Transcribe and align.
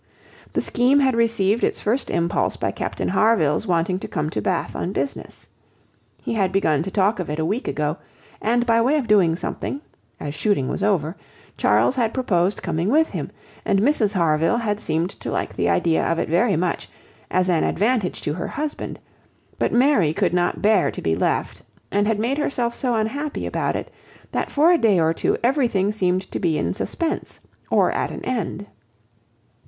The 0.53 0.61
scheme 0.61 0.99
had 0.99 1.13
received 1.15 1.63
its 1.63 1.79
first 1.79 2.09
impulse 2.09 2.57
by 2.57 2.71
Captain 2.71 3.09
Harville's 3.09 3.67
wanting 3.67 3.99
to 3.99 4.07
come 4.07 4.31
to 4.31 4.41
Bath 4.41 4.75
on 4.75 4.93
business. 4.93 5.47
He 6.23 6.33
had 6.33 6.51
begun 6.51 6.81
to 6.81 6.89
talk 6.89 7.19
of 7.19 7.29
it 7.29 7.37
a 7.37 7.45
week 7.45 7.67
ago; 7.67 7.97
and 8.41 8.65
by 8.65 8.81
way 8.81 8.97
of 8.97 9.07
doing 9.07 9.35
something, 9.35 9.79
as 10.19 10.33
shooting 10.33 10.67
was 10.69 10.81
over, 10.81 11.15
Charles 11.55 11.93
had 11.97 12.15
proposed 12.15 12.63
coming 12.63 12.89
with 12.89 13.09
him, 13.09 13.29
and 13.63 13.79
Mrs 13.79 14.13
Harville 14.13 14.57
had 14.57 14.79
seemed 14.79 15.11
to 15.19 15.29
like 15.29 15.55
the 15.55 15.69
idea 15.69 16.03
of 16.03 16.17
it 16.17 16.29
very 16.29 16.55
much, 16.55 16.89
as 17.29 17.47
an 17.47 17.63
advantage 17.63 18.21
to 18.23 18.33
her 18.33 18.47
husband; 18.47 18.99
but 19.59 19.71
Mary 19.71 20.13
could 20.13 20.33
not 20.33 20.63
bear 20.63 20.89
to 20.89 21.01
be 21.03 21.15
left, 21.15 21.61
and 21.91 22.07
had 22.07 22.17
made 22.17 22.39
herself 22.39 22.73
so 22.73 22.95
unhappy 22.95 23.45
about 23.45 23.75
it, 23.75 23.93
that 24.31 24.49
for 24.49 24.71
a 24.71 24.79
day 24.79 24.99
or 24.99 25.13
two 25.13 25.37
everything 25.43 25.91
seemed 25.91 26.23
to 26.31 26.39
be 26.39 26.57
in 26.57 26.73
suspense, 26.73 27.39
or 27.69 27.91
at 27.91 28.09
an 28.09 28.25
end. 28.25 28.65